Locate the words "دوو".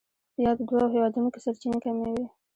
0.69-0.91